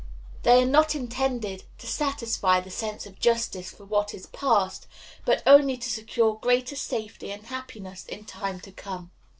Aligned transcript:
They 0.41 0.63
are 0.63 0.67
not 0.67 0.95
intended 0.95 1.65
to 1.77 1.85
satisfy 1.85 2.59
the 2.59 2.71
sense 2.71 3.05
of 3.05 3.19
justice 3.19 3.69
for 3.69 3.85
what 3.85 4.15
is 4.15 4.25
past, 4.25 4.87
but 5.25 5.43
only 5.45 5.77
to 5.77 5.89
secure 5.91 6.37
greater 6.37 6.75
safety 6.75 7.29
and 7.31 7.45
happiness 7.45 8.07
in 8.07 8.25
time 8.25 8.59
to 8.61 8.71
come. 8.71 9.11